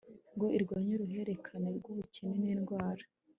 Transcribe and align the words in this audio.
ngo 0.35 0.45
irwanye 0.57 0.91
uruhererekane 0.95 1.69
rw'ubukene 1.77 2.33
n'indwara 2.43 3.03